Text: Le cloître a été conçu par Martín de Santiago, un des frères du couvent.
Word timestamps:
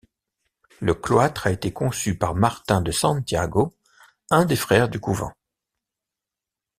Le 0.79 0.95
cloître 0.95 1.45
a 1.45 1.51
été 1.51 1.71
conçu 1.73 2.17
par 2.17 2.33
Martín 2.33 2.81
de 2.81 2.91
Santiago, 2.91 3.71
un 4.31 4.45
des 4.45 4.55
frères 4.55 4.89
du 4.89 4.99
couvent. 4.99 5.31